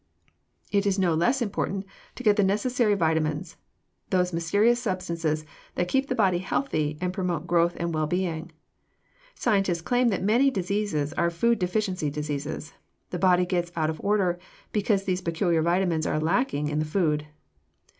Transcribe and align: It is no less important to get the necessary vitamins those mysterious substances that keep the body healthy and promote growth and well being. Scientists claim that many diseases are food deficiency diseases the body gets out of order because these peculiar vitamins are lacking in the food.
It 0.71 0.87
is 0.87 0.97
no 0.97 1.13
less 1.13 1.43
important 1.43 1.85
to 2.15 2.23
get 2.23 2.35
the 2.35 2.43
necessary 2.43 2.95
vitamins 2.95 3.57
those 4.09 4.33
mysterious 4.33 4.81
substances 4.81 5.45
that 5.75 5.87
keep 5.89 6.07
the 6.07 6.15
body 6.15 6.39
healthy 6.39 6.97
and 6.99 7.13
promote 7.13 7.45
growth 7.45 7.75
and 7.79 7.93
well 7.93 8.07
being. 8.07 8.51
Scientists 9.35 9.81
claim 9.83 10.07
that 10.07 10.23
many 10.23 10.49
diseases 10.49 11.13
are 11.13 11.29
food 11.29 11.59
deficiency 11.59 12.09
diseases 12.09 12.73
the 13.11 13.19
body 13.19 13.45
gets 13.45 13.71
out 13.75 13.91
of 13.91 14.01
order 14.03 14.39
because 14.71 15.03
these 15.03 15.21
peculiar 15.21 15.61
vitamins 15.61 16.07
are 16.07 16.19
lacking 16.19 16.67
in 16.67 16.79
the 16.79 16.85
food. 16.85 17.27